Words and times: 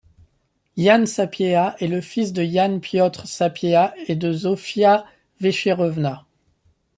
Jan 0.77 1.05
Sapieha 1.05 1.75
est 1.79 1.85
le 1.87 2.01
fils 2.01 2.33
de 2.33 2.43
Jan 2.43 2.79
Piotr 2.79 3.27
Sapieha 3.27 3.93
et 4.07 4.15
de 4.15 4.33
Zofia 4.33 5.05
Wejcherówna. 5.41 6.25